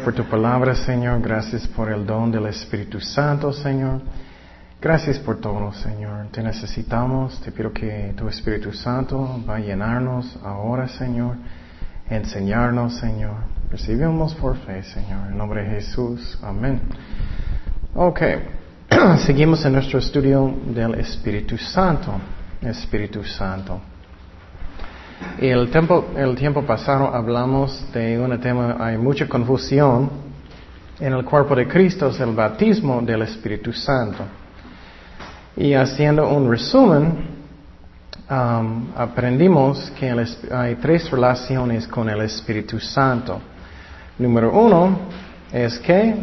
[0.00, 4.00] Padre, por tu palabra, Señor, gracias por el don del Espíritu Santo, Señor.
[4.80, 6.28] Gracias por todo, Señor.
[6.30, 7.38] Te necesitamos.
[7.40, 11.36] Te pido que tu Espíritu Santo va a llenarnos ahora, Señor.
[12.08, 13.36] Enseñarnos, Señor.
[13.70, 15.28] Recibimos por fe, Señor.
[15.30, 16.38] En nombre de Jesús.
[16.42, 16.80] Amén.
[17.94, 18.20] Ok.
[19.26, 22.12] Seguimos en nuestro estudio del Espíritu Santo.
[22.62, 23.80] Espíritu Santo.
[25.40, 30.10] Y el tiempo, el tiempo pasado hablamos de un tema, hay mucha confusión
[30.98, 34.24] en el cuerpo de Cristo, es el bautismo del Espíritu Santo.
[35.56, 37.26] Y haciendo un resumen,
[38.30, 40.14] um, aprendimos que
[40.52, 43.40] hay tres relaciones con el Espíritu Santo.
[44.18, 44.98] Número uno
[45.52, 46.14] es que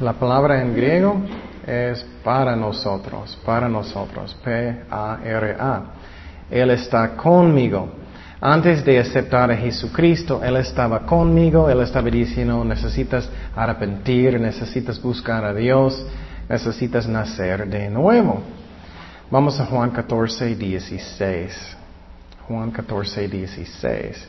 [0.00, 1.22] la palabra en griego
[1.66, 5.82] es para nosotros, para nosotros, P-A-R-A.
[6.50, 7.88] Él está conmigo.
[8.44, 15.44] Antes de aceptar a Jesucristo, Él estaba conmigo, Él estaba diciendo, necesitas arrepentir, necesitas buscar
[15.44, 16.04] a Dios,
[16.48, 18.42] necesitas nacer de nuevo.
[19.30, 21.76] Vamos a Juan 14, 16.
[22.48, 24.28] Juan 14, 16.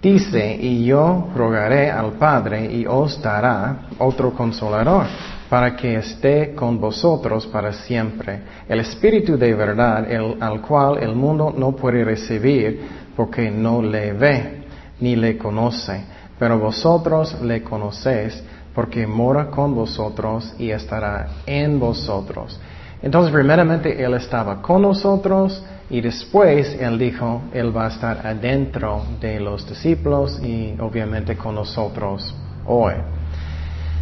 [0.00, 5.06] Dice, y yo rogaré al Padre y os dará otro consolador
[5.54, 8.40] para que esté con vosotros para siempre.
[8.68, 12.80] El Espíritu de verdad, el, al cual el mundo no puede recibir
[13.14, 14.64] porque no le ve
[14.98, 16.06] ni le conoce,
[16.40, 18.42] pero vosotros le conocéis
[18.74, 22.60] porque mora con vosotros y estará en vosotros.
[23.00, 29.04] Entonces, primeramente, Él estaba con nosotros y después Él dijo, Él va a estar adentro
[29.20, 32.34] de los discípulos y obviamente con nosotros
[32.66, 32.94] hoy.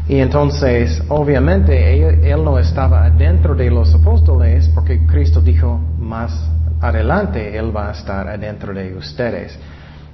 [0.09, 6.33] Y entonces, obviamente, él, no estaba adentro de los apóstoles porque Cristo dijo más
[6.81, 9.57] adelante Él va a estar adentro de ustedes.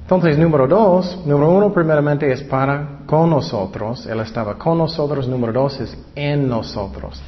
[0.02, 5.52] Entonces, número dos, número uno primeramente es para con nosotros, Él estaba con nosotros, número
[5.52, 7.22] dos es en nosotros.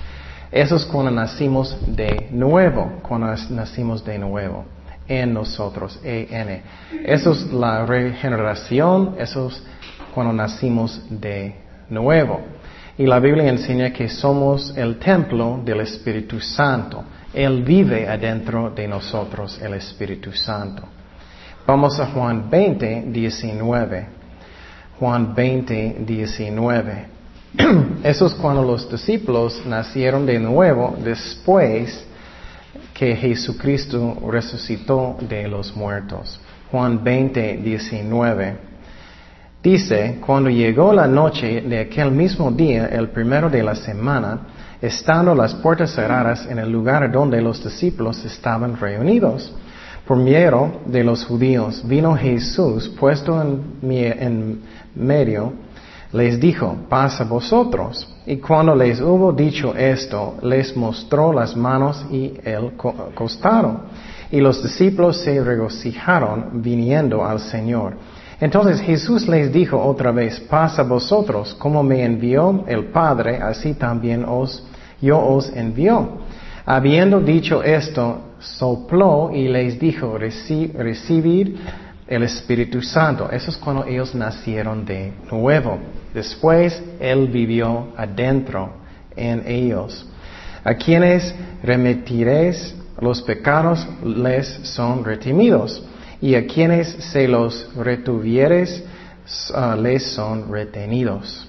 [0.52, 4.64] Eso es cuando nacimos de nuevo, cuando nacimos de nuevo,
[5.06, 6.62] en nosotros, E-N.
[7.04, 9.62] Eso es la regeneración, eso es
[10.12, 12.40] cuando nacimos de nuevo.
[12.96, 17.04] Y la Biblia enseña que somos el templo del Espíritu Santo.
[17.32, 20.82] Él vive adentro de nosotros, el Espíritu Santo.
[21.66, 24.06] Vamos a Juan 20, 19.
[24.98, 27.06] Juan 20, 19.
[28.04, 32.04] Eso es cuando los discípulos nacieron de nuevo después
[32.92, 36.38] que Jesucristo resucitó de los muertos.
[36.70, 38.69] Juan 20, 19.
[39.62, 44.38] Dice, cuando llegó la noche de aquel mismo día, el primero de la semana,
[44.80, 49.52] estando las puertas cerradas en el lugar donde los discípulos estaban reunidos.
[50.06, 54.62] Por miedo de los judíos, vino Jesús puesto en,
[54.94, 55.52] medio,
[56.10, 58.08] les dijo, pasa vosotros.
[58.24, 62.72] Y cuando les hubo dicho esto, les mostró las manos y el
[63.14, 63.82] costado.
[64.32, 67.92] Y los discípulos se regocijaron viniendo al Señor.
[68.40, 74.24] Entonces Jesús les dijo otra vez, pasa vosotros, como me envió el Padre, así también
[74.26, 74.64] os
[75.00, 76.18] yo os envió.
[76.64, 81.58] Habiendo dicho esto, sopló y les dijo, recibir
[82.06, 83.30] el Espíritu Santo.
[83.30, 85.78] Eso es cuando ellos nacieron de nuevo.
[86.12, 88.72] Después Él vivió adentro
[89.16, 90.06] en ellos.
[90.64, 95.82] A quienes remitiréis los pecados les son retimidos,
[96.20, 98.84] y a quienes se los retuvieres
[99.54, 101.46] ah, les son retenidos.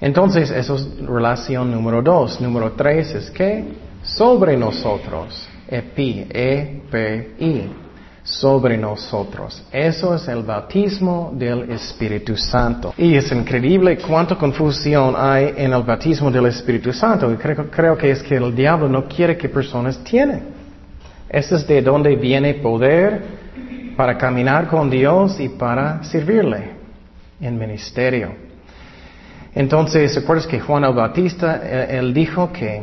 [0.00, 2.40] Entonces, eso es relación número dos.
[2.40, 3.64] Número tres es que
[4.02, 7.62] sobre nosotros, epi, e, p, i,
[8.22, 9.64] sobre nosotros.
[9.72, 12.94] Eso es el bautismo del Espíritu Santo.
[12.96, 17.32] Y es increíble cuánta confusión hay en el bautismo del Espíritu Santo.
[17.32, 20.42] Y creo, creo que es que el diablo no quiere que personas tienen.
[21.28, 23.47] Eso es de donde viene poder
[23.98, 26.70] para caminar con Dios y para servirle
[27.40, 28.32] en ministerio.
[29.52, 32.80] Entonces, ¿recuerdas que Juan el Bautista, él dijo que,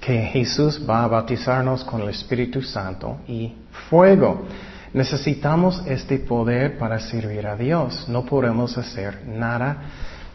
[0.00, 3.54] que Jesús va a bautizarnos con el Espíritu Santo y
[3.88, 4.46] fuego?
[4.92, 8.08] Necesitamos este poder para servir a Dios.
[8.08, 9.76] No podemos hacer nada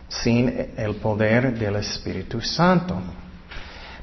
[0.07, 2.95] sin el poder del Espíritu Santo.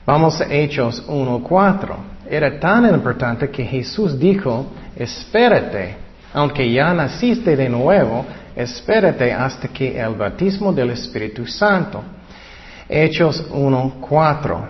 [0.04, 2.11] Vamos a Hechos 1.4.
[2.32, 4.64] Era tan importante que Jesús dijo,
[4.96, 5.96] espérate,
[6.32, 8.24] aunque ya naciste de nuevo,
[8.56, 12.02] espérate hasta que el bautismo del Espíritu Santo.
[12.88, 14.64] Hechos 1.4.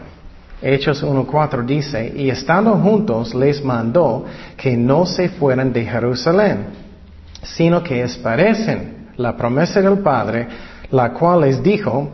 [0.61, 4.25] Hechos 1.4 dice, y estando juntos les mandó
[4.57, 6.67] que no se fueran de Jerusalén,
[7.45, 10.49] sino que esperasen la promesa del Padre,
[10.91, 12.11] la cual les dijo,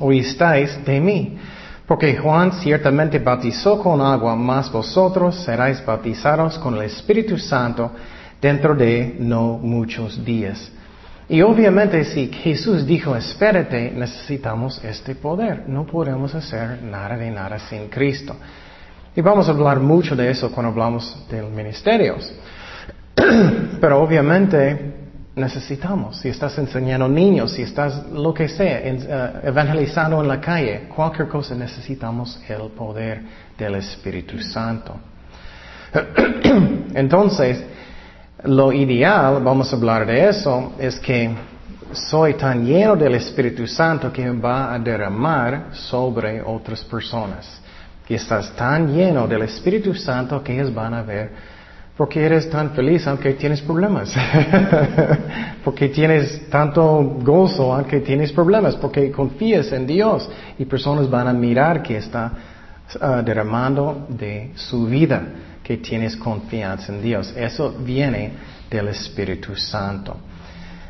[0.00, 1.38] oístáis de mí.
[1.86, 7.92] Porque Juan ciertamente bautizó con agua, mas vosotros seréis bautizados con el Espíritu Santo
[8.40, 10.72] dentro de no muchos días.
[11.28, 15.68] Y obviamente si Jesús dijo, espérate, necesitamos este poder.
[15.68, 18.36] No podemos hacer nada de nada sin Cristo.
[19.14, 22.32] Y vamos a hablar mucho de eso cuando hablamos de ministerios.
[23.80, 24.95] Pero obviamente
[25.36, 30.88] necesitamos, si estás enseñando niños, si estás lo que sea, eh, evangelizando en la calle,
[30.88, 33.22] cualquier cosa necesitamos el poder
[33.56, 34.96] del Espíritu Santo.
[36.94, 37.62] Entonces,
[38.44, 41.30] lo ideal, vamos a hablar de eso, es que
[41.92, 47.60] soy tan lleno del Espíritu Santo que va a derramar sobre otras personas.
[48.06, 51.55] Que estás tan lleno del Espíritu Santo que ellos van a ver
[51.96, 54.14] porque eres tan feliz aunque tienes problemas.
[55.64, 58.76] porque tienes tanto gozo aunque tienes problemas.
[58.76, 60.28] Porque confías en Dios
[60.58, 62.32] y personas van a mirar que está
[63.00, 65.22] ah, derramando de su vida
[65.62, 67.32] que tienes confianza en Dios.
[67.34, 68.32] Eso viene
[68.70, 70.16] del Espíritu Santo.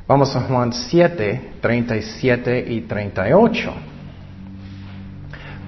[0.08, 3.72] Vamos a Juan 7, 37 y 38.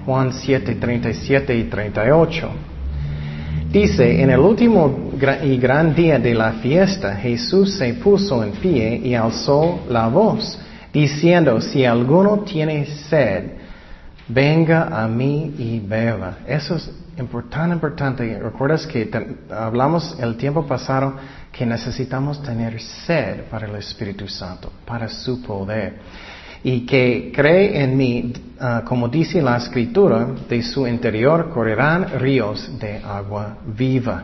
[0.05, 2.49] Juan 7, 37 y 38.
[3.67, 5.11] Dice, en el último
[5.43, 10.59] y gran día de la fiesta, Jesús se puso en pie y alzó la voz,
[10.91, 13.51] diciendo, si alguno tiene sed,
[14.27, 16.39] venga a mí y beba.
[16.47, 18.39] Eso es importante, importante.
[18.39, 19.09] Recuerdas que
[19.51, 21.15] hablamos el tiempo pasado
[21.51, 25.97] que necesitamos tener sed para el Espíritu Santo, para su poder.
[26.63, 32.79] Y que cree en mí, ah, como dice la Escritura, de su interior correrán ríos
[32.79, 34.23] de agua viva.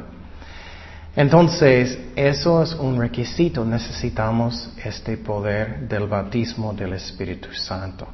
[1.16, 3.64] Entonces, eso es un requisito.
[3.64, 8.08] Necesitamos este poder del bautismo del Espíritu Santo.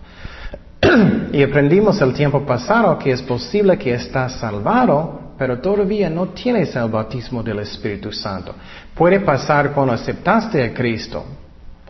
[1.34, 6.76] y aprendimos el tiempo pasado que es posible que estás salvado, pero todavía no tienes
[6.76, 8.54] el bautismo del Espíritu Santo.
[8.94, 11.26] Puede pasar cuando aceptaste a Cristo.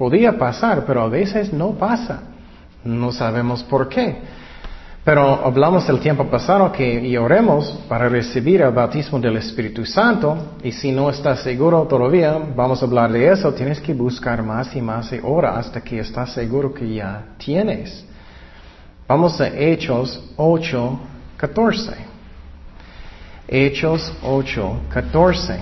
[0.01, 2.23] Podía pasar, pero a veces no pasa.
[2.83, 4.17] No sabemos por qué.
[5.05, 10.55] Pero hablamos el tiempo pasado que y oremos para recibir el bautismo del Espíritu Santo
[10.63, 14.75] y si no estás seguro todavía, vamos a hablar de eso, tienes que buscar más
[14.75, 18.03] y más y ora hasta que estás seguro que ya tienes.
[19.07, 20.99] Vamos a Hechos 8,
[21.37, 21.93] 14.
[23.47, 25.59] Hechos 8, 14.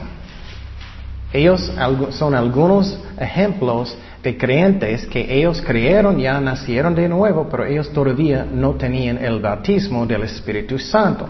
[1.34, 1.72] Ellos
[2.12, 8.46] son algunos ejemplos de creyentes que ellos creyeron, ya nacieron de nuevo, pero ellos todavía
[8.46, 11.28] no tenían el bautismo del Espíritu Santo.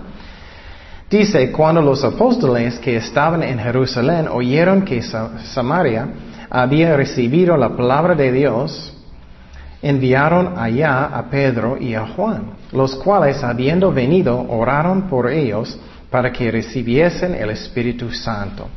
[1.10, 6.08] Dice, cuando los apóstoles que estaban en Jerusalén oyeron que Samaria
[6.50, 8.94] había recibido la palabra de Dios,
[9.82, 16.32] enviaron allá a Pedro y a Juan, los cuales, habiendo venido, oraron por ellos para
[16.32, 18.68] que recibiesen el Espíritu Santo.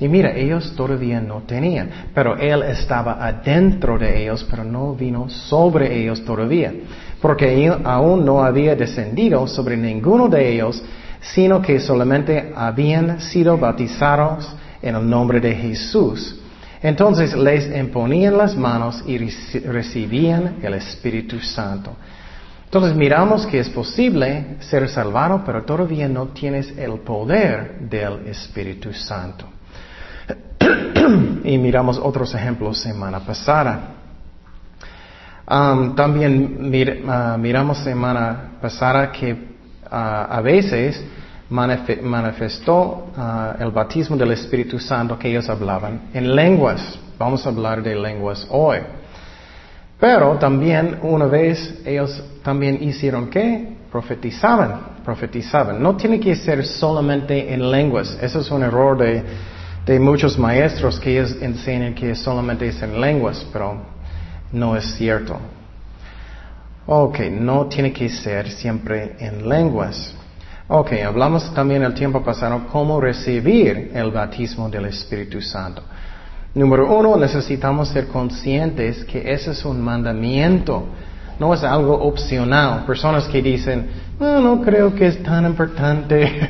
[0.00, 5.28] Y mira, ellos todavía no tenían, pero Él estaba adentro de ellos, pero no vino
[5.28, 6.72] sobre ellos todavía,
[7.20, 10.82] porque Él aún no había descendido sobre ninguno de ellos,
[11.20, 16.40] sino que solamente habían sido bautizados en el nombre de Jesús.
[16.82, 19.16] Entonces les imponían las manos y
[19.60, 21.92] recibían el Espíritu Santo.
[22.64, 28.92] Entonces miramos que es posible ser salvado, pero todavía no tienes el poder del Espíritu
[28.92, 29.53] Santo.
[31.44, 33.94] y miramos otros ejemplos semana pasada.
[35.46, 36.72] También
[37.04, 39.36] uh, miramos semana pasada que uh,
[39.90, 41.04] a veces
[41.50, 46.98] manifestó uh, el bautismo del Espíritu Santo que ellos hablaban en lenguas.
[47.18, 48.78] Vamos a hablar de lenguas hoy.
[50.00, 53.76] Pero también una vez ellos también hicieron qué?
[53.92, 55.80] Profetizaban, profetizaban.
[55.82, 58.18] No tiene que ser solamente en lenguas.
[58.20, 59.22] Eso es un error de,
[59.86, 63.82] de muchos maestros que ellos enseñan que solamente es en lenguas, pero
[64.52, 65.38] no es cierto.
[66.86, 70.14] Ok, no tiene que ser siempre en lenguas.
[70.68, 75.82] Ok, hablamos también el tiempo pasado cómo recibir el bautismo del Espíritu Santo.
[76.54, 80.86] Número uno, necesitamos ser conscientes que ese es un mandamiento,
[81.38, 82.84] no es algo opcional.
[82.86, 83.88] Personas que dicen,
[84.20, 86.48] no, no creo que es tan importante.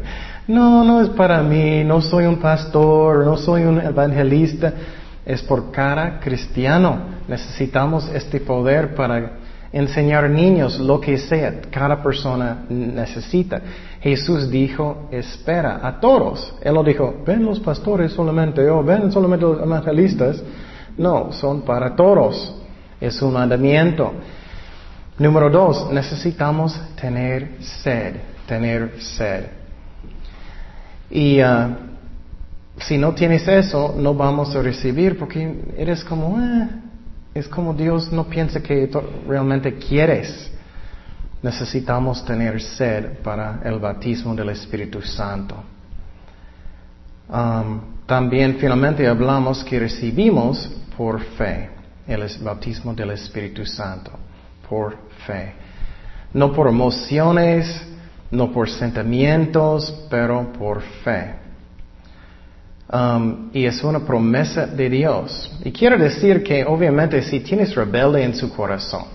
[0.46, 4.72] no, no es para mí, no soy un pastor, no soy un evangelista.
[5.24, 6.98] Es por cada cristiano.
[7.26, 9.38] Necesitamos este poder para
[9.72, 13.60] enseñar niños lo que sea, cada persona necesita.
[14.00, 16.54] Jesús dijo, espera a todos.
[16.62, 20.42] Él no dijo, ven los pastores solamente, o ven solamente los evangelistas.
[20.96, 22.54] No, son para todos.
[23.00, 24.12] Es un mandamiento.
[25.18, 29.63] Número dos, necesitamos tener sed, tener sed.
[31.14, 31.76] Y uh,
[32.76, 36.68] si no tienes eso, no vamos a recibir porque eres como, eh,
[37.32, 38.90] es como Dios no piensa que
[39.28, 40.50] realmente quieres.
[41.40, 45.54] Necesitamos tener sed para el bautismo del Espíritu Santo.
[47.28, 51.70] Um, también finalmente hablamos que recibimos por fe
[52.08, 54.10] el bautismo del Espíritu Santo,
[54.68, 55.52] por fe.
[56.32, 57.93] No por emociones,
[58.34, 61.34] no por sentimientos, pero por fe.
[62.92, 65.50] Um, y es una promesa de Dios.
[65.64, 69.06] Y quiero decir que obviamente si tienes rebelde en su corazón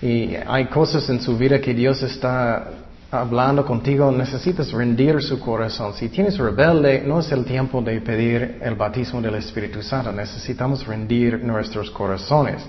[0.00, 2.70] y hay cosas en su vida que Dios está
[3.08, 5.94] hablando contigo, necesitas rendir su corazón.
[5.94, 10.10] Si tienes rebelde, no es el tiempo de pedir el bautismo del Espíritu Santo.
[10.10, 12.62] Necesitamos rendir nuestros corazones.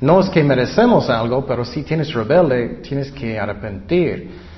[0.00, 4.51] No es que merecemos algo, pero si tienes rebelde, tienes que arrepentir.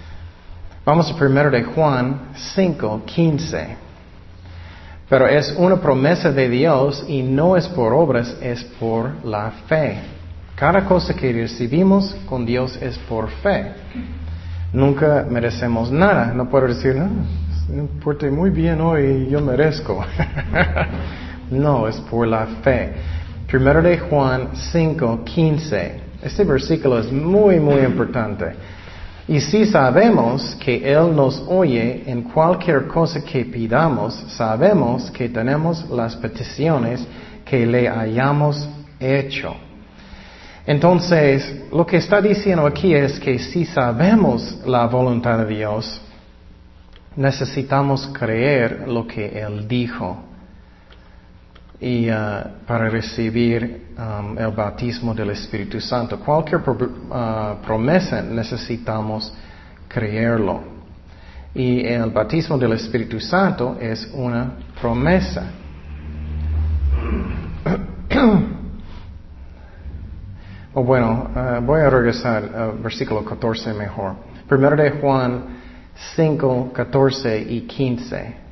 [0.86, 3.76] Vamos a primero de Juan 5, 15.
[5.08, 9.96] Pero es una promesa de Dios y no es por obras, es por la fe.
[10.54, 13.72] Cada cosa que recibimos con Dios es por fe.
[14.74, 16.34] Nunca merecemos nada.
[16.34, 17.08] No puedo decir, no,
[17.70, 20.04] me porté muy bien hoy, yo merezco.
[21.50, 22.92] no, es por la fe.
[23.46, 26.00] Primero de Juan 5, 15.
[26.22, 28.52] Este versículo es muy, muy importante.
[29.26, 35.88] Y si sabemos que Él nos oye en cualquier cosa que pidamos, sabemos que tenemos
[35.88, 37.06] las peticiones
[37.44, 38.68] que le hayamos
[39.00, 39.54] hecho.
[40.66, 46.00] Entonces, lo que está diciendo aquí es que si sabemos la voluntad de Dios,
[47.16, 50.33] necesitamos creer lo que Él dijo
[51.84, 56.18] y uh, para recibir um, el bautismo del Espíritu Santo.
[56.18, 59.34] Cualquier uh, promesa necesitamos
[59.86, 60.62] creerlo.
[61.54, 65.44] Y el bautismo del Espíritu Santo es una promesa.
[70.72, 74.14] o bueno, uh, voy a regresar al versículo 14 mejor.
[74.48, 75.44] Primero de Juan
[76.16, 78.43] 5, 14 y 15.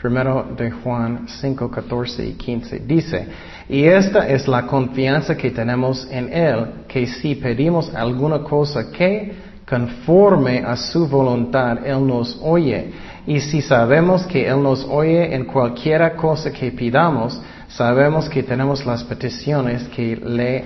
[0.00, 2.78] Primero de Juan 5, 14 y 15.
[2.86, 3.26] Dice,
[3.68, 9.32] y esta es la confianza que tenemos en Él, que si pedimos alguna cosa que
[9.68, 12.92] conforme a su voluntad, Él nos oye.
[13.26, 18.86] Y si sabemos que Él nos oye en cualquiera cosa que pidamos, sabemos que tenemos
[18.86, 20.64] las peticiones que le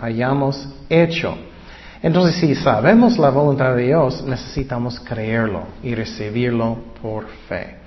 [0.00, 1.36] hayamos hecho.
[2.02, 7.83] Entonces, si sabemos la voluntad de Dios, necesitamos creerlo y recibirlo por fe.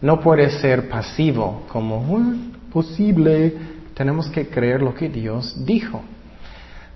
[0.00, 2.04] No puede ser pasivo, como
[2.72, 3.54] posible.
[3.94, 6.02] Tenemos que creer lo que Dios dijo.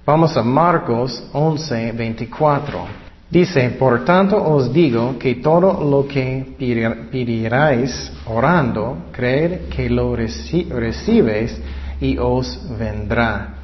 [0.05, 2.85] Vamos a Marcos 11, 24.
[3.31, 11.61] Dice, por tanto os digo que todo lo que pidierais orando, creed que lo recibes
[12.01, 13.55] y os vendrá.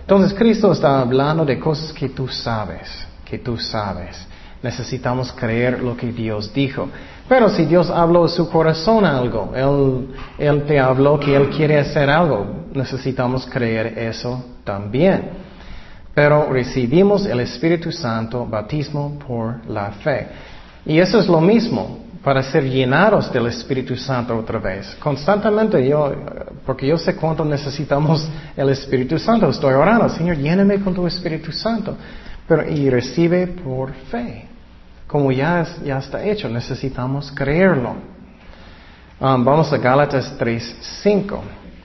[0.00, 4.26] Entonces Cristo está hablando de cosas que tú sabes, que tú sabes.
[4.60, 6.88] Necesitamos creer lo que Dios dijo.
[7.32, 11.78] Pero si Dios habló en su corazón algo, él, él te habló que Él quiere
[11.78, 15.30] hacer algo, necesitamos creer eso también.
[16.12, 20.26] Pero recibimos el Espíritu Santo, bautismo por la fe.
[20.84, 24.94] Y eso es lo mismo, para ser llenados del Espíritu Santo otra vez.
[24.96, 26.12] Constantemente yo,
[26.66, 31.50] porque yo sé cuánto necesitamos el Espíritu Santo, estoy orando, Señor, lléname con tu Espíritu
[31.50, 31.96] Santo.
[32.46, 34.51] Pero, y recibe por fe
[35.12, 37.90] como ya, ya está hecho, necesitamos creerlo.
[39.20, 41.38] Um, vamos a Gálatas 3:5.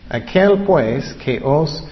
[0.10, 1.84] Aquel pues que os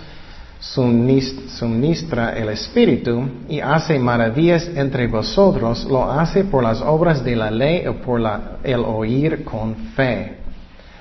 [0.61, 7.51] suministra el Espíritu y hace maravillas entre vosotros, lo hace por las obras de la
[7.51, 8.21] ley o por
[8.63, 10.37] el oír con fe.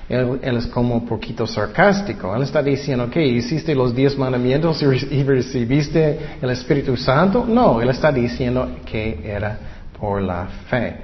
[0.09, 2.35] Él, es como un poquito sarcástico.
[2.35, 7.45] Él está diciendo que hiciste los diez mandamientos y recibiste el Espíritu Santo.
[7.47, 10.95] No, él está diciendo que era por la fe.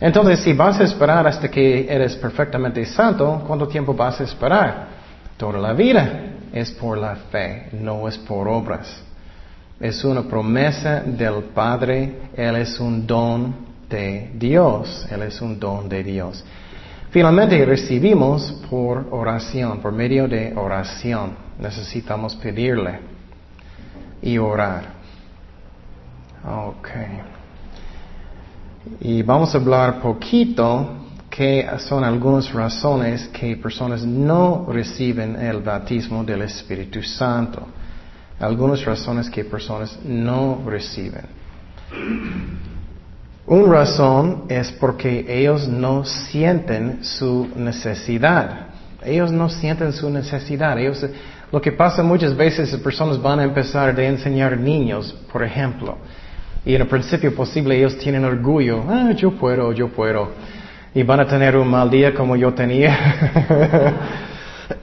[0.00, 4.88] Entonces, si vas a esperar hasta que eres perfectamente santo, ¿cuánto tiempo vas a esperar?
[5.36, 6.34] Toda la vida.
[6.52, 9.02] Es por la fe, no es por obras.
[9.80, 13.54] Es una promesa del Padre, Él es un don
[13.88, 16.44] de Dios, Él es un don de Dios.
[17.10, 21.36] Finalmente recibimos por oración, por medio de oración.
[21.58, 23.00] Necesitamos pedirle
[24.22, 24.98] y orar.
[26.44, 27.37] Okay.
[29.00, 30.98] Y vamos a hablar poquito
[31.30, 37.66] que son algunas razones que personas no reciben el bautismo del Espíritu Santo.
[38.40, 41.26] Algunas razones que personas no reciben.
[43.46, 48.68] Una razón es porque ellos no sienten su necesidad.
[49.02, 50.78] Ellos no sienten su necesidad.
[50.78, 51.04] Ellos,
[51.50, 55.96] lo que pasa muchas veces es personas van a empezar a enseñar niños, por ejemplo.
[56.68, 58.84] Y en el principio posible ellos tienen orgullo.
[58.86, 60.32] Ah, yo puedo, yo puedo.
[60.94, 62.94] Y van a tener un mal día como yo tenía.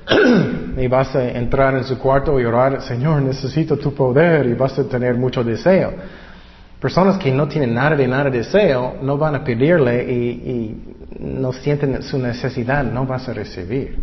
[0.78, 4.48] y vas a entrar en su cuarto y orar, Señor, necesito tu poder.
[4.48, 5.94] Y vas a tener mucho deseo.
[6.82, 11.54] Personas que no tienen nada de nada de deseo no van a pedirle y, no
[11.54, 14.00] sienten su necesidad, no vas a recibir.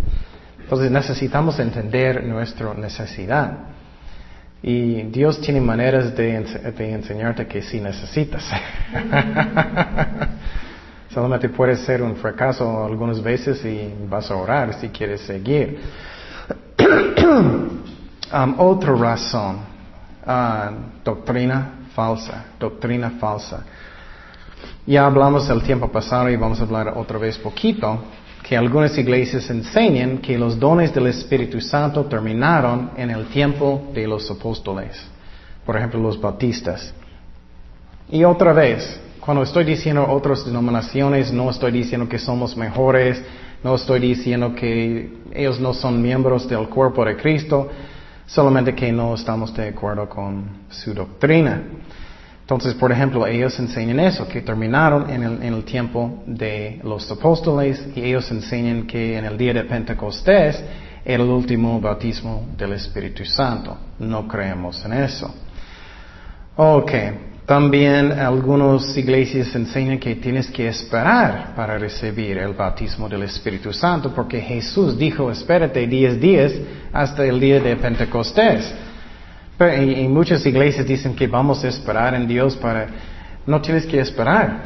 [0.60, 3.71] Entonces necesitamos entender nuestra necesidad.
[4.62, 8.48] Y Dios tiene maneras de, enseñarte que sí necesitas.
[11.10, 15.80] Solamente puede ser un fracaso algunas veces y vas a orar si quieres seguir.
[18.32, 19.56] Um, otra razón,
[20.26, 23.62] uh, doctrina falsa, doctrina falsa.
[24.86, 28.02] Ya hablamos el tiempo pasado y vamos a hablar otra vez poquito,
[28.52, 34.06] que algunas iglesias enseñan que los dones del Espíritu Santo terminaron en el tiempo de
[34.06, 35.02] los apóstoles,
[35.64, 36.92] por ejemplo los bautistas.
[38.10, 43.24] Y otra vez, cuando estoy diciendo otras denominaciones, no estoy diciendo que somos mejores,
[43.64, 47.70] no estoy diciendo que ellos no son miembros del cuerpo de Cristo,
[48.26, 51.62] solamente que no estamos de acuerdo con su doctrina.
[52.52, 58.02] Entonces, por ejemplo, ellos enseñan eso, que terminaron en el, tiempo de los apóstoles y
[58.02, 60.62] ellos enseñan que en el día de Pentecostés
[61.02, 63.74] era el último bautismo del Espíritu Santo.
[64.00, 65.34] No creemos en eso.
[66.56, 66.92] Ok,
[67.46, 74.12] también algunas iglesias enseñan que tienes que esperar para recibir el bautismo del Espíritu Santo,
[74.14, 76.52] porque Jesús dijo, espérate 10 días
[76.92, 78.74] hasta el día de Pentecostés.
[79.70, 82.86] Y, muchas iglesias dicen que vamos a esperar en Dios para...
[83.46, 84.62] No tienes que esperar.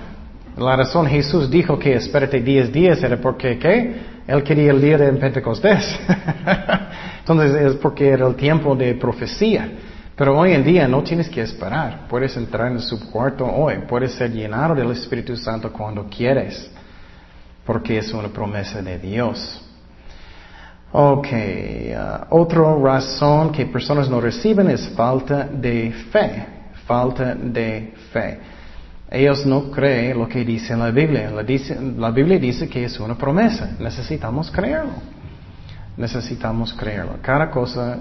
[0.56, 3.94] La razón Jesús dijo que espérate 10 días era porque, ¿qué?
[4.26, 5.98] Él quería el día de Pentecostés.
[7.20, 9.70] Entonces es porque era el tiempo de profecía.
[10.16, 12.06] Pero hoy en día no tienes que esperar.
[12.08, 13.74] Puedes entrar en su cuarto hoy.
[13.86, 16.70] Puedes ser llenado del Espíritu Santo cuando quieres.
[17.64, 19.65] Porque es una promesa de Dios.
[20.92, 21.26] Ok.
[21.26, 26.46] Uh, otra razón que personas no reciben es falta de fe.
[26.86, 28.38] Falta de fe.
[29.10, 31.30] Ellos no creen lo que dice la Biblia.
[31.30, 33.76] La, Biblia dice que es una promesa.
[33.78, 34.92] Necesitamos creerlo.
[35.96, 37.18] Necesitamos creerlo.
[37.22, 37.98] Cada cosa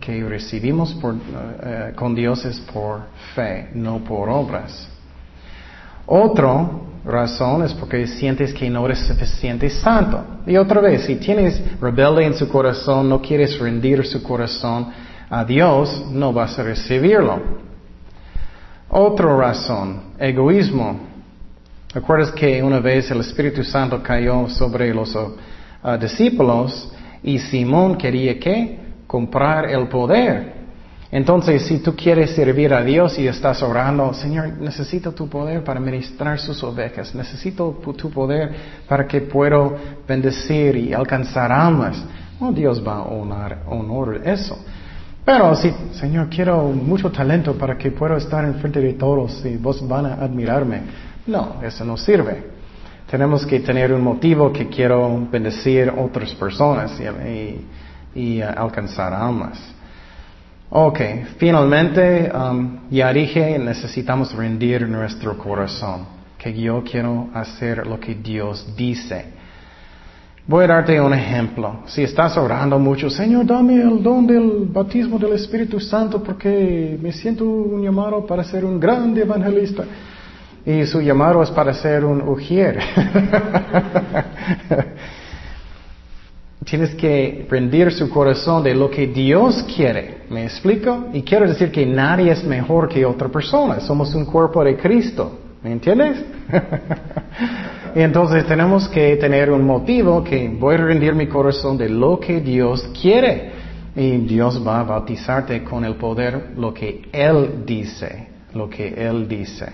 [0.00, 3.02] que recibimos por, eh, con Dios es por
[3.34, 4.88] fe, no por obras.
[6.06, 6.68] Otra
[7.04, 10.22] razón es porque sientes que no eres suficiente santo.
[10.46, 14.88] Y otra vez, si tienes rebelde en su corazón, no quieres rendir su corazón
[15.28, 17.40] a Dios, no vas a recibirlo.
[18.88, 20.98] Otra razón, egoísmo.
[21.94, 25.32] ¿Recuerdas que una vez el Espíritu Santo cayó sobre los uh,
[26.00, 30.59] discípulos y Simón quería que comprar el poder.
[31.12, 35.80] Entonces, si tú quieres servir a Dios y estás orando, Señor, necesito tu poder para
[35.80, 38.52] ministrar sus ovejas, necesito tu poder
[38.86, 39.70] para que pueda
[40.06, 42.00] bendecir y alcanzar almas.
[42.38, 44.56] Oh, Dios va a honrar, honor eso.
[45.24, 49.86] Pero si, Señor, quiero mucho talento para que pueda estar enfrente de todos y vos
[49.86, 50.82] van a admirarme.
[51.26, 52.44] No, eso no sirve.
[53.10, 56.92] Tenemos que tener un motivo que quiero bendecir otras personas
[58.14, 59.58] y alcanzar almas.
[60.72, 61.00] Ok,
[61.38, 66.06] finalmente, um, ya dije, necesitamos rendir nuestro corazón,
[66.38, 69.24] que yo quiero hacer lo que Dios dice.
[70.46, 71.80] Voy a darte un ejemplo.
[71.86, 77.10] Si estás orando mucho, Señor, dame el don del bautismo del Espíritu Santo porque me
[77.10, 79.82] siento un llamado para ser un grande evangelista.
[80.64, 82.78] Y su llamado es para ser un ujier.
[86.64, 90.19] Tienes que rendir su corazón de lo que Dios quiere.
[90.30, 91.08] ¿Me explico?
[91.12, 93.80] Y quiero decir que nadie es mejor que otra persona.
[93.80, 95.38] Somos un cuerpo de Cristo.
[95.60, 96.24] ¿Me entiendes?
[97.96, 102.40] entonces tenemos que tener un motivo que voy a rendir mi corazón de lo que
[102.40, 103.50] Dios quiere.
[103.96, 108.28] Y Dios va a bautizarte con el poder lo que Él dice.
[108.54, 109.66] Lo que Él dice.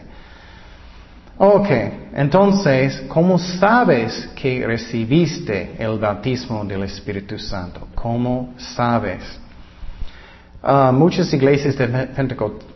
[1.36, 1.68] Ok,
[2.14, 7.88] entonces, ¿cómo sabes que recibiste el bautismo del Espíritu Santo?
[7.94, 9.45] ¿Cómo sabes?
[10.68, 11.86] Uh, muchas iglesias de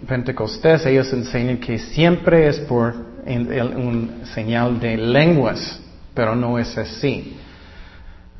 [0.07, 2.95] Pentecostés, ellos enseñan que siempre es por
[3.27, 5.81] un señal de lenguas.
[6.15, 7.37] pero no es así.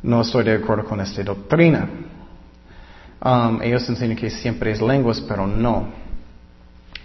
[0.03, 1.89] No estoy de acuerdo con esta doctrina.
[3.25, 5.89] Um, ellos enseñan que siempre es lenguas, pero no.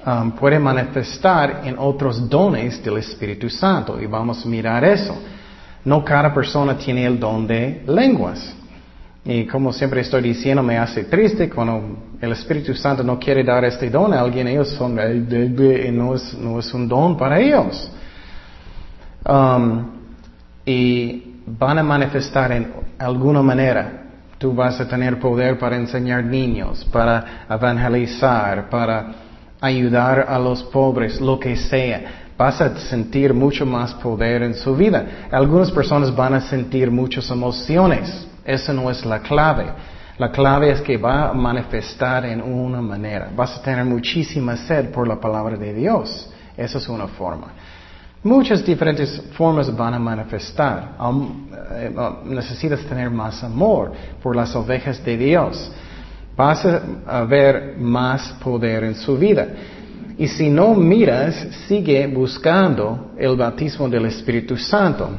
[0.06, 5.18] Um, puede manifestar en otros dones del Espíritu Santo y vamos a mirar eso.
[5.84, 8.54] No cada persona tiene el don de lenguas.
[9.28, 13.66] Y como siempre estoy diciendo, me hace triste cuando el Espíritu Santo no quiere dar
[13.66, 17.92] este don a alguien, ellos son, no es, no es un don para ellos.
[19.28, 19.88] Um,
[20.64, 24.04] y van a manifestar en alguna manera.
[24.38, 29.12] Tú vas a tener poder para enseñar niños, para evangelizar, para
[29.60, 32.30] ayudar a los pobres, lo que sea.
[32.38, 35.28] Vas a sentir mucho más poder en su vida.
[35.32, 38.28] Algunas personas van a sentir muchas emociones.
[38.46, 39.66] Esa no es la clave.
[40.18, 43.30] La clave es que va a manifestar en una manera.
[43.36, 46.30] Vas a tener muchísima sed por la palabra de Dios.
[46.56, 47.48] Esa es una forma.
[48.24, 50.96] Muchas diferentes formas van a manifestar.
[51.74, 51.94] Eh,
[52.26, 53.92] necesitas tener más amor
[54.24, 55.72] por las ovejas de Dios.
[56.36, 59.48] Vas a ver más poder en su vida.
[60.18, 61.36] Y si no miras,
[61.68, 65.10] sigue buscando el bautismo del Espíritu Santo.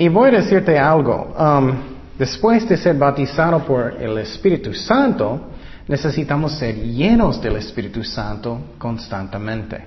[0.00, 1.34] Y voy a decirte algo.
[1.38, 1.74] Um,
[2.18, 5.50] después de ser bautizado por el Espíritu Santo,
[5.86, 9.84] necesitamos ser llenos del Espíritu Santo constantemente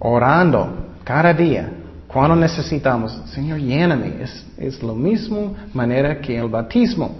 [0.00, 1.70] orando cada día.
[2.08, 4.20] Cuando necesitamos, Señor, lléname.
[4.20, 7.14] Es, es lo mismo manera que el bautismo.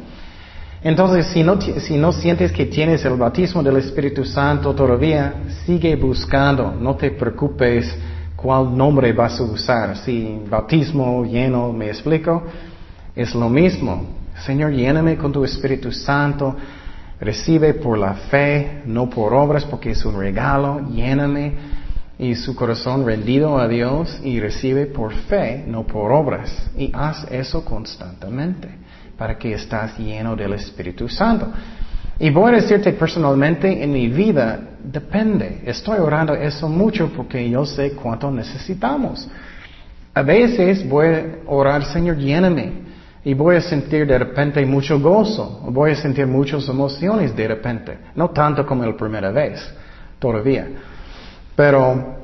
[0.83, 5.95] Entonces, si no, si no sientes que tienes el bautismo del Espíritu Santo todavía, sigue
[5.95, 6.73] buscando.
[6.73, 7.97] No te preocupes
[8.41, 9.97] cuál nombre vas a usar.
[9.99, 12.43] Si bautismo lleno, ¿me explico?
[13.15, 14.05] Es lo mismo.
[14.45, 16.57] Señor, lléname con tu Espíritu Santo.
[17.21, 20.89] Recibe por la fe, no por obras, porque es un regalo.
[20.89, 21.53] Lléname
[22.19, 26.71] y su corazón rendido a Dios y recibe por fe, no por obras.
[26.77, 28.69] Y haz eso constantemente
[29.17, 31.53] para que estás lleno del Espíritu Santo.
[32.21, 35.63] Y voy a decirte personalmente, en mi vida depende.
[35.65, 39.27] Estoy orando eso mucho porque yo sé cuánto necesitamos.
[40.13, 42.91] A veces voy a orar, Señor, lléname.
[43.25, 45.63] Y voy a sentir de repente mucho gozo.
[45.71, 47.99] Voy a sentir muchas emociones de repente.
[48.15, 49.59] No tanto como la primera vez,
[50.19, 50.69] todavía.
[51.57, 52.19] Pero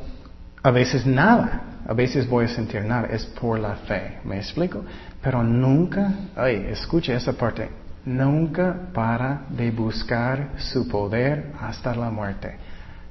[0.62, 4.82] a veces nada, a veces voy a sentir nada, es por la fe, ¿me explico?
[5.22, 7.68] Pero nunca, ay, escuche esa parte,
[8.06, 12.56] nunca para de buscar su poder hasta la muerte.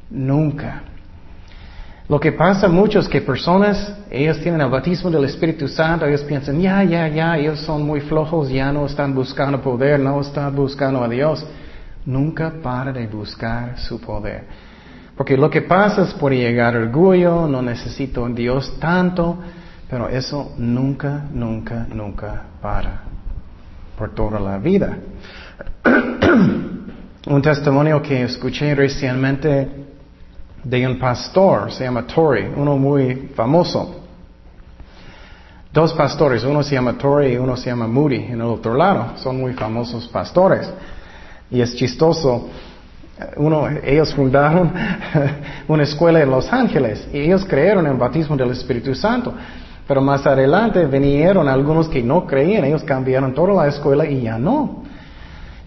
[0.10, 0.82] Nunca.
[2.08, 6.22] Lo que pasa mucho es que personas, ellos tienen el bautismo del Espíritu Santo, ellos
[6.22, 10.56] piensan, ya, ya, ya, ellos son muy flojos, ya no están buscando poder, no están
[10.56, 11.46] buscando a Dios.
[12.06, 14.44] Nunca para de buscar su poder.
[15.18, 19.40] Porque lo que pasa es por llegar orgullo, no necesito a Dios tanto,
[19.90, 23.15] pero eso nunca, nunca, nunca para
[23.98, 24.98] por toda la vida.
[27.28, 29.68] un testimonio que escuché recientemente
[30.64, 34.02] de un pastor, se llama Tori, uno muy famoso.
[35.72, 39.18] Dos pastores, uno se llama Tori y uno se llama Moody en el otro lado,
[39.18, 40.70] son muy famosos pastores.
[41.52, 42.50] Y es chistoso
[43.38, 44.74] uno, ellos fundaron
[45.68, 49.34] una escuela en Los Ángeles y ellos creyeron en el bautismo del Espíritu Santo.
[49.88, 54.38] Pero más adelante vinieron algunos que no creían, ellos cambiaron toda la escuela y ya
[54.38, 54.84] no.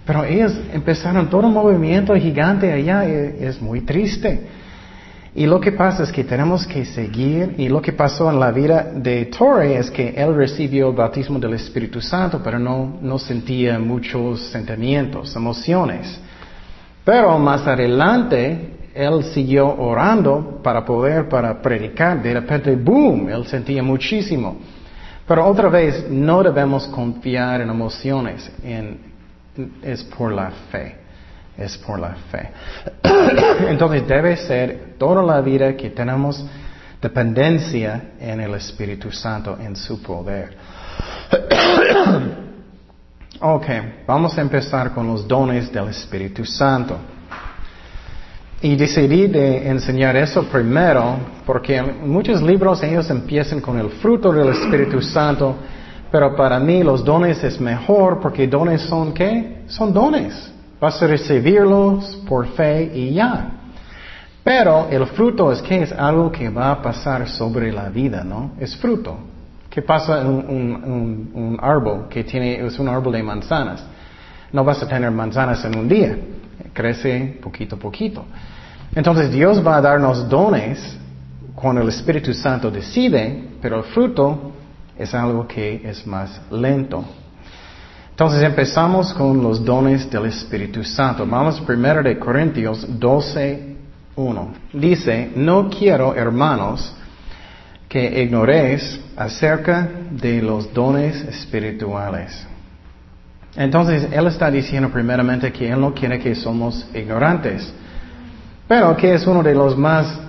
[0.05, 4.49] Pero ellos empezaron todo un movimiento gigante allá es muy triste.
[5.35, 8.51] Y lo que pasa es que tenemos que seguir, y lo que pasó en la
[8.51, 13.19] vida de Torrey es que él recibió el bautismo del Espíritu Santo, pero no, no
[13.19, 16.19] sentía muchos sentimientos, emociones.
[17.05, 22.21] Pero más adelante, él siguió orando para poder, para predicar.
[22.21, 24.59] De repente, boom, él sentía muchísimo.
[25.25, 28.51] Pero otra vez, no debemos confiar en emociones.
[29.83, 30.97] es por la fe.
[31.57, 32.51] Es por la fe.
[33.69, 36.45] Entonces debe ser toda la vida que tenemos
[37.01, 40.57] dependencia en el Espíritu Santo, en su poder.
[43.41, 43.67] Ok,
[44.05, 46.99] vamos a empezar con los dones del Espíritu Santo.
[48.61, 51.17] Y decidí de enseñar eso primero
[51.47, 55.55] porque muchos libros ellos empiezan con el fruto del Espíritu Santo,
[56.11, 59.63] pero para mí los dones es mejor porque dones son qué?
[59.69, 60.53] Son dones.
[60.81, 63.53] Vas a recibirlos por fe y ya.
[64.43, 68.53] Pero el fruto es que es algo que va a pasar sobre la vida, ¿no?
[68.59, 69.19] Es fruto.
[69.71, 73.85] ¿Qué pasa en un, árbol que tiene, es un árbol de manzanas?
[74.51, 76.17] No vas a tener manzanas en un día,
[76.73, 78.25] crece poquito a poquito.
[78.95, 80.97] Entonces Dios va a darnos dones
[81.55, 84.53] cuando el Espíritu Santo decide, pero el fruto
[84.97, 87.05] es algo que es más lento.
[88.11, 91.25] Entonces empezamos con los dones del Espíritu Santo.
[91.25, 93.77] Vamos primero de Corintios 12,
[94.17, 94.55] 1.
[94.73, 96.93] Dice, no quiero, hermanos,
[97.89, 102.47] que ignoréis acerca de los dones espirituales.
[103.59, 107.75] Entonces, Él está diciendo primeramente que Él no quiere que somos ignorantes.
[108.69, 110.21] Pero que es uno de los más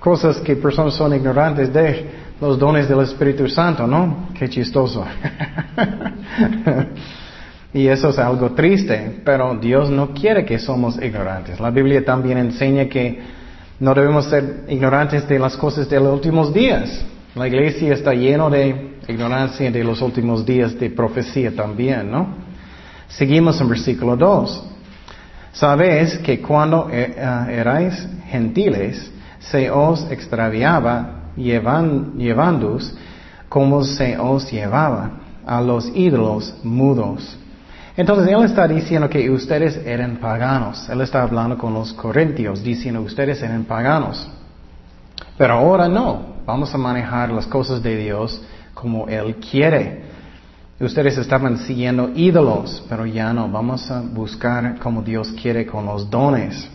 [0.00, 4.30] cosas que personas son ignorantes de los dones del Espíritu Santo, ¿no?
[4.36, 5.04] Qué chistoso.
[7.72, 11.60] y eso es algo triste, pero Dios no quiere que somos ignorantes.
[11.60, 13.20] La Biblia también enseña que
[13.78, 17.06] no debemos ser ignorantes de las cosas de los últimos días.
[17.36, 22.45] La iglesia está llena de ignorancia de los últimos días de profecía también, ¿no?
[23.08, 24.64] Seguimos en versículo 2.
[25.52, 32.94] Sabéis que cuando eh, eh, erais gentiles, se os extraviaba llevan, llevándoos
[33.48, 35.10] como se os llevaba
[35.46, 37.38] a los ídolos mudos.
[37.96, 40.88] Entonces Él está diciendo que ustedes eran paganos.
[40.88, 44.28] Él está hablando con los corintios diciendo ustedes eran paganos.
[45.38, 46.36] Pero ahora no.
[46.44, 48.42] Vamos a manejar las cosas de Dios
[48.74, 50.15] como Él quiere.
[50.78, 53.48] Ustedes estaban siguiendo ídolos, pero ya no.
[53.48, 56.68] Vamos a buscar como Dios quiere con los dones.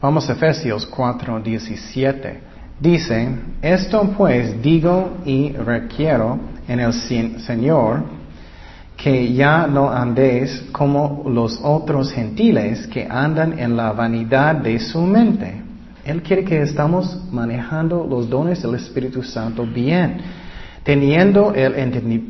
[0.00, 2.40] Vamos a Efesios 4, 17.
[2.80, 3.28] Dice,
[3.60, 8.04] esto pues digo y requiero en el Señor
[8.96, 15.02] que ya no andéis como los otros gentiles que andan en la vanidad de su
[15.02, 15.62] mente.
[16.04, 20.22] Él quiere que estamos manejando los dones del Espíritu Santo bien,
[20.88, 21.74] teniendo el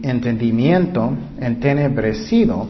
[0.03, 2.67] entendimiento entenebrecido,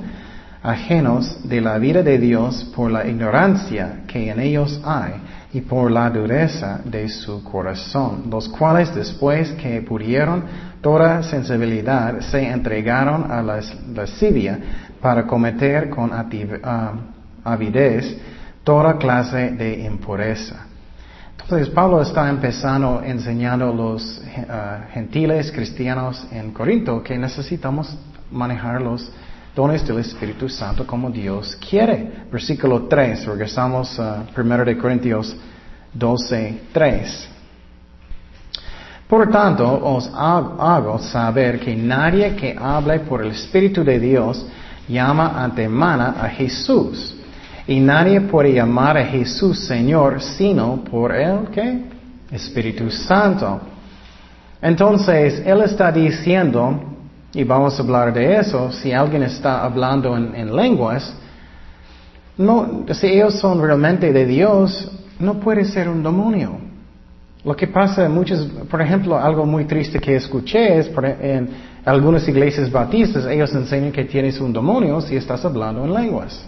[0.62, 5.14] ajenos de la vida de Dios por la ignorancia que en ellos hay
[5.54, 10.44] y por la dureza de su corazón, los cuales después que pudieron
[10.82, 13.58] toda sensibilidad se entregaron a la
[13.94, 14.58] lascivia
[15.00, 16.92] para cometer con ah,
[17.44, 18.14] avidez
[18.62, 20.67] toda clase de impureza.
[21.48, 27.96] Entonces Pablo está empezando enseñando a los ah, gentiles cristianos en Corinto que necesitamos
[28.30, 29.10] manejar los
[29.56, 32.26] dones del Espíritu Santo como Dios quiere.
[32.30, 35.34] Versículo 3, regresamos a 1 de Corintios
[35.94, 37.28] 12, 3.
[39.08, 44.46] Por tanto, os hago saber que nadie que hable por el Espíritu de Dios
[44.86, 47.17] llama antemana a Jesús.
[47.68, 51.82] Y nadie puede llamar a Jesús Señor sino por el que
[52.32, 53.60] Espíritu Santo.
[54.62, 56.80] Entonces, Él está diciendo,
[57.34, 61.14] y vamos a hablar de eso, si alguien está hablando en, lenguas,
[62.38, 66.58] no, si ellos son realmente de Dios, no puede ser un demonio.
[67.44, 71.50] Lo que pasa en muchas, por ejemplo, algo muy triste que escuché es en
[71.84, 76.46] algunas iglesias bautistas, ellos enseñan que tienes un demonio si estás hablando en lenguas.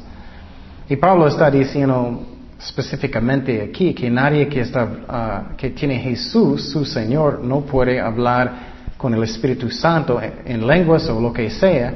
[0.90, 2.20] Y Pablo está diciendo
[2.58, 8.96] específicamente aquí que nadie que, está, ah, que tiene Jesús, su Señor, no puede hablar
[8.96, 11.94] con el Espíritu Santo en, lenguas o lo que sea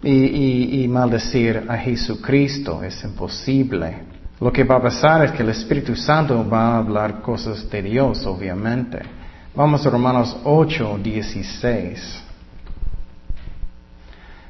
[0.00, 2.84] y, y, maldecir a Jesucristo.
[2.84, 3.96] Es imposible.
[4.40, 7.82] Lo que va a pasar es que el Espíritu Santo va a hablar cosas de
[7.82, 9.00] Dios, obviamente.
[9.56, 12.23] Vamos a Romanos 8, 16.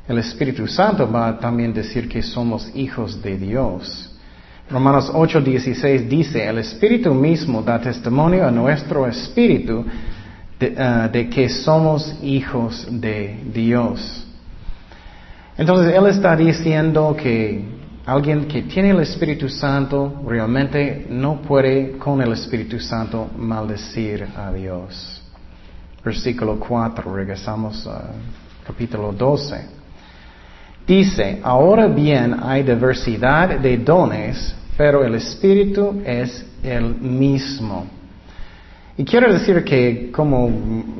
[0.07, 4.11] El Espíritu Santo va a también decir que somos hijos de Dios.
[4.71, 9.85] Romanos 8, 16 dice, el Espíritu mismo da testimonio a nuestro espíritu
[10.77, 14.25] Ah, de, que somos hijos de Dios.
[15.59, 17.65] Entonces Él está diciendo que
[18.07, 24.53] alguien que tiene el Espíritu Santo realmente no puede con el Espíritu Santo maldecir a
[24.53, 25.23] Dios.
[26.05, 28.13] Versículo 4, regresamos a
[28.65, 29.84] capítulo 12.
[30.87, 37.87] Dice, ahora bien hay diversidad de dones, pero el Espíritu es el mismo.
[38.97, 40.51] Y quiero decir que como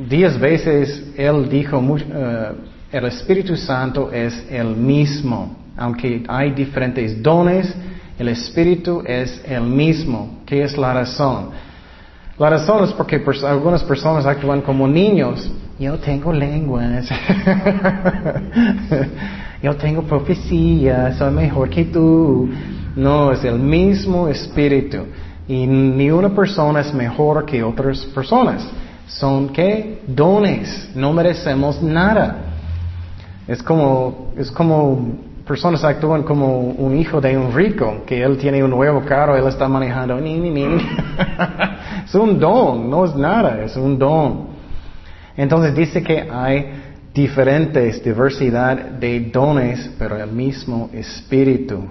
[0.09, 2.53] diez veces Él dijo, eh,
[2.93, 5.55] el Espíritu Santo es el mismo.
[5.77, 7.75] Aunque hay diferentes dones,
[8.19, 10.39] el Espíritu es el mismo.
[10.47, 11.51] ¿Qué es la razón?
[12.39, 15.51] La razón es porque algunas personas actúan como niños.
[15.79, 17.11] Yo tengo lenguas.
[19.65, 21.15] Yo tengo profecía.
[21.17, 22.51] Soy mejor que tú.
[22.97, 25.07] No, es el mismo Espíritu.
[25.49, 28.69] Y ni una persona es mejor que otras personas.
[29.07, 30.03] Son qué?
[30.07, 30.91] Dones.
[30.95, 32.37] No merecemos nada.
[33.49, 35.15] Es como, es como
[35.47, 39.47] personas actúan como un hijo de un rico, que él tiene un nuevo carro, él
[39.47, 40.21] está manejando.
[40.21, 40.65] Ni, ni, ni.
[42.05, 44.49] es un don, no es nada, es un don.
[45.39, 46.84] Entonces dice que hay
[47.15, 51.85] diferentes, diversidad de dones, pero el mismo espíritu.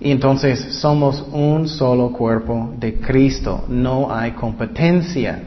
[0.00, 5.42] Y entonces somos un solo cuerpo de Cristo, no hay competencia.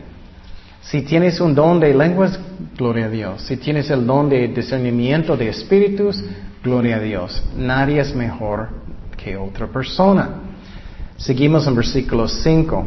[0.82, 2.40] Si tienes un don de lenguas,
[2.78, 3.42] gloria a Dios.
[3.42, 6.24] Si tienes el don de discernimiento de espíritus,
[6.64, 7.44] gloria a Dios.
[7.58, 8.70] Nadie es mejor
[9.18, 10.42] que otra persona.
[11.18, 12.86] Seguimos en versículo 5.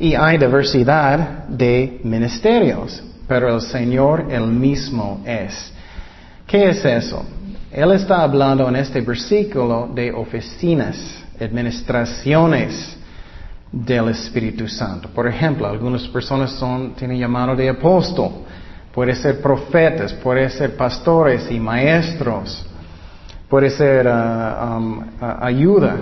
[0.00, 5.72] Y hay diversidad de ministerios, pero el Señor el mismo es.
[6.46, 7.24] ¿Qué es eso?
[7.70, 12.96] Él está hablando en este versículo de oficinas, administraciones
[13.72, 15.08] del Espíritu Santo.
[15.08, 18.30] Por ejemplo, algunas personas son, tienen llamado de apóstol,
[18.92, 22.66] puede ser profetas, puede ser pastores y maestros,
[23.48, 25.96] puede ser uh, um, ayuda,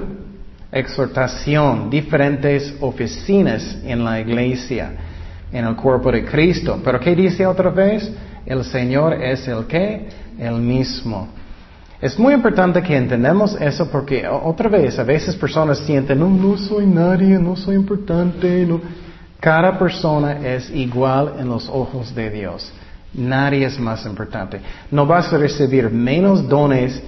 [0.72, 4.92] exhortación, diferentes oficinas en la iglesia,
[5.52, 6.80] en el cuerpo de Cristo.
[6.84, 8.10] Pero ¿qué dice otra vez?
[8.46, 10.08] El Señor es el que?
[10.38, 11.28] El mismo.
[12.00, 16.56] Es muy importante que entendamos eso porque otra vez a veces personas sienten, no, no
[16.56, 18.64] soy nadie, no soy importante.
[18.66, 18.80] No.
[19.38, 22.72] Cada persona es igual en los ojos de Dios.
[23.12, 24.60] Nadie es más importante.
[24.90, 27.02] No vas a recibir menos dones,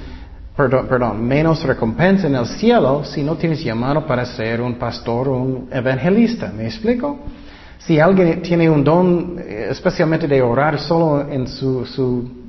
[0.55, 5.28] perdón, perdón, menos recompensa en el cielo si no tienes llamado para ser un pastor
[5.28, 6.52] o un evangelista.
[6.55, 7.18] ¿Me explico?
[7.87, 11.85] Si alguien tiene un don, eh, especialmente de orar solo en su,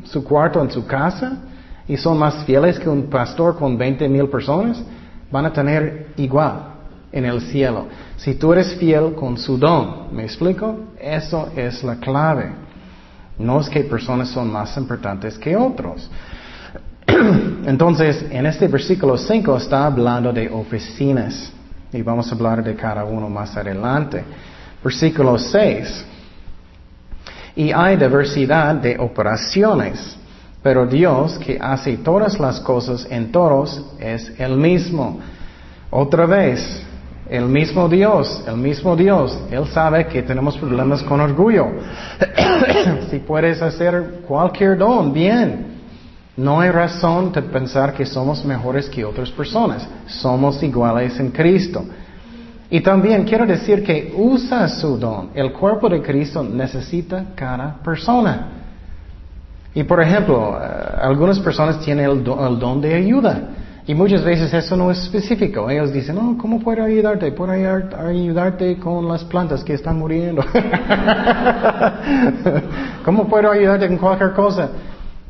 [0.05, 1.39] su, cuarto, en su casa,
[1.87, 4.83] y son más fieles que un pastor con 20 mil personas,
[5.31, 6.73] van a tener igual
[7.11, 7.87] en el cielo.
[8.15, 10.91] Si tú eres fiel con su don, ¿me explico?
[10.99, 12.51] Eso es la clave.
[13.39, 16.11] No es que personas son más importantes que otros.
[17.65, 21.51] Entonces, en este versículo 5 está hablando de oficinas
[21.91, 24.23] y vamos a hablar de cada uno más adelante.
[24.83, 26.05] Versículo 6.
[27.55, 30.17] Y hay diversidad de operaciones
[30.63, 35.19] pero Dios que hace todas las cosas en todos es el mismo.
[35.89, 36.81] Otra vez,
[37.29, 39.37] el mismo Dios, el mismo Dios.
[39.51, 41.67] Él sabe que tenemos problemas con orgullo.
[43.11, 45.73] si puedes hacer cualquier don, bien.
[46.37, 49.85] No hay razón de pensar que somos mejores que otras personas.
[50.07, 51.83] Somos iguales en Cristo.
[52.73, 55.29] Y también quiero decir que usa su don.
[55.35, 58.47] El cuerpo de Cristo necesita cada persona.
[59.75, 60.65] Y por ejemplo, eh,
[61.03, 63.49] algunas personas tienen el don, de ayuda.
[63.85, 65.69] Y muchas veces eso no es específico.
[65.69, 67.31] Ellos dicen, no, ¿cómo puedo ayudarte?
[67.33, 70.43] Puedo ayudarte con las plantas que están muriendo.
[73.05, 74.69] ¿Cómo puedo ayudarte con cualquier cosa?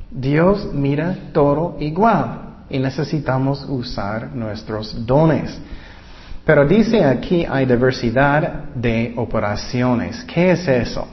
[0.09, 5.59] Dios mira todo igual y necesitamos usar nuestros dones.
[6.45, 10.23] Pero dice aquí hay diversidad de operaciones.
[10.25, 11.07] ¿Qué es eso?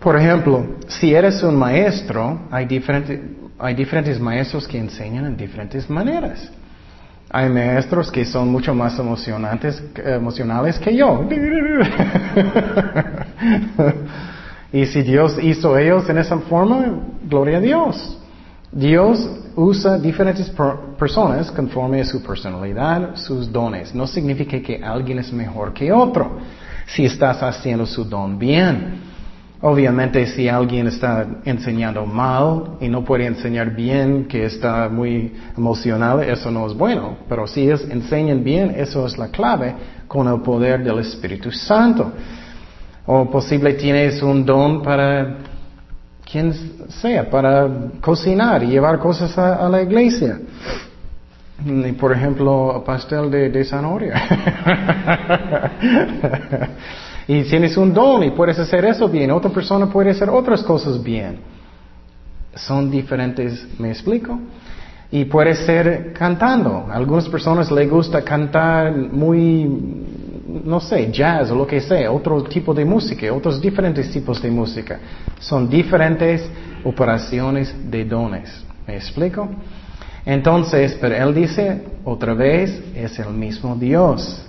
[0.00, 6.50] Por ejemplo, si eres un maestro, hay, diferentes maestros que enseñan en diferentes maneras.
[7.30, 11.26] Hay maestros que son mucho más emocionantes, emocionales que yo.
[14.72, 18.20] y si Dios hizo ellos en esa forma, gloria a Dios.
[18.74, 20.52] Dios usa diferentes
[20.98, 23.94] personas conforme a su personalidad, sus dones.
[23.94, 26.38] No significa que alguien es mejor que otro
[26.86, 29.14] si estás haciendo su don bien.
[29.60, 36.24] Obviamente si alguien está enseñando mal y no puede enseñar bien, que está muy emocional,
[36.24, 37.18] eso no es bueno.
[37.28, 39.72] Pero si ellos enseñan bien, eso es la clave
[40.08, 42.12] con el poder del Espíritu Santo.
[43.06, 45.53] O posible tienes un don para
[46.30, 46.52] quien
[46.88, 47.68] sea, para
[48.00, 50.40] cocinar y llevar cosas a, la iglesia.
[51.98, 54.14] Por ejemplo, pastel de, de zanahoria.
[57.26, 61.02] Y tienes un don y puedes hacer eso bien, otra persona puede hacer otras cosas
[61.02, 61.38] bien.
[62.54, 64.38] Son diferentes, ¿me explico?
[65.10, 66.86] Y puede ser cantando.
[66.90, 69.64] A algunas personas les gusta cantar muy,
[70.62, 74.50] no sé, jazz o lo que sea, otro tipo de música, otros diferentes tipos de
[74.50, 75.00] música.
[75.40, 76.48] Son diferentes
[76.84, 78.64] operaciones de dones.
[78.86, 79.48] ¿Me explico?
[80.24, 84.44] Entonces, pero él dice, otra vez, es el mismo Dios,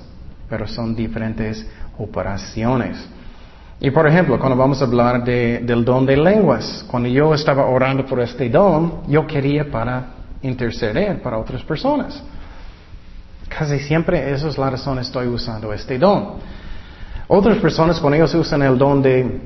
[0.50, 1.66] pero son diferentes
[1.98, 2.98] operaciones.
[3.80, 8.06] Y por ejemplo, cuando vamos a hablar del don de lenguas, cuando yo estaba orando
[8.06, 10.08] por este don, yo quería para
[10.42, 12.24] interceder para otras personas.
[13.50, 16.36] Casi siempre esa es la razón estoy usando este don.
[17.28, 19.42] Otras personas cuando ellos usan el don de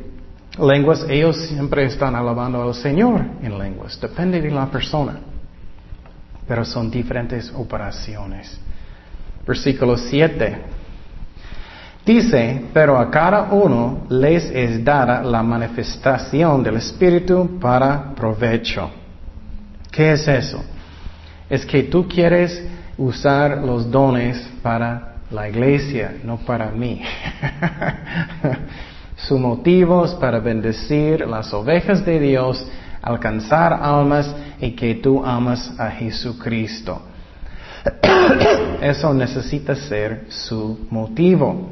[0.60, 4.00] lenguas, ellos siempre están alabando al Señor en lenguas.
[4.00, 5.20] Depende de la persona.
[6.48, 8.60] Pero son diferentes operaciones.
[9.46, 10.58] Versículo 7.
[12.06, 18.90] Dice, pero a cada uno les es dada la manifestación del Espíritu para provecho.
[19.92, 20.64] ¿Qué es eso?
[21.50, 22.64] Es que tú quieres
[23.00, 27.02] usar los dones para la iglesia, no para mí.
[29.16, 32.66] Su motivo es para bendecir las ovejas de Dios,
[33.02, 37.02] alcanzar almas y que tú amas a Jesucristo.
[38.82, 41.70] Eso necesita ser su motivo.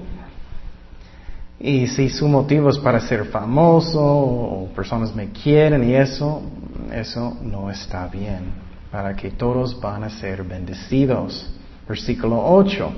[1.59, 6.43] Y si su motivo es para ser famoso o personas me quieren y eso,
[6.93, 8.66] eso no está bien.
[8.91, 11.49] Para que todos van a ser bendecidos.
[11.87, 12.91] Versículo 8.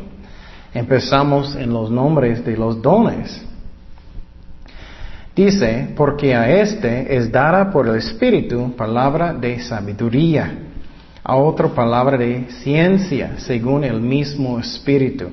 [0.74, 3.46] Empezamos en los nombres de los dones.
[5.36, 10.52] Dice, porque a este es dada por el Espíritu palabra de sabiduría,
[11.24, 15.30] a otro palabra de ciencia, según el mismo Espíritu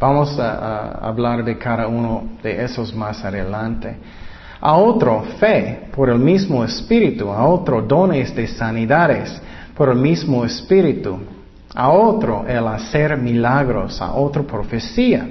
[0.00, 3.96] Vamos a, hablar de cada uno de esos más adelante.
[4.60, 7.30] A otro, fe por el mismo espíritu.
[7.30, 9.40] A otro, dones de sanidades
[9.76, 11.18] por el mismo espíritu.
[11.74, 14.00] A otro, el hacer milagros.
[14.00, 15.28] A otro, profecía.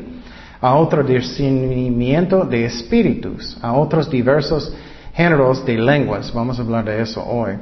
[0.60, 3.58] A otro, discernimiento de espíritus.
[3.62, 4.74] A otros, diversos
[5.14, 6.34] géneros de lenguas.
[6.34, 7.54] Vamos a hablar de eso hoy.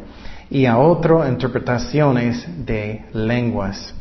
[0.49, 3.93] Y a otro, interpretaciones de lenguas.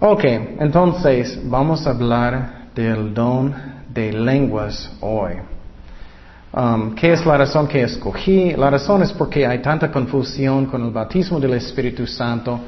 [0.00, 0.24] Ok,
[0.60, 3.54] entonces vamos a hablar del don
[3.92, 5.34] de lenguas hoy.
[6.58, 8.50] Um, ¿Qué es la razón que escogí?
[8.56, 12.58] La razón es porque hay tanta confusión con el bautismo del Espíritu Santo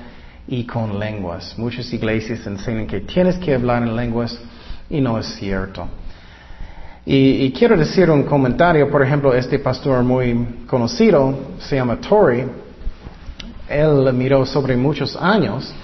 [0.46, 1.58] y con lenguas.
[1.58, 4.38] Muchas iglesias enseñan que tienes que hablar en lenguas
[4.88, 5.88] y no es cierto.
[7.04, 12.44] Y, quiero decir un comentario, por ejemplo, este pastor muy conocido, se llama Tory,
[13.68, 15.74] él miró sobre muchos años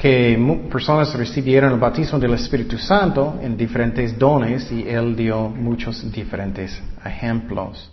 [0.00, 0.38] que
[0.72, 6.82] personas recibieron el bautismo del Espíritu Santo en diferentes dones y él dio muchos diferentes
[7.04, 7.90] ejemplos.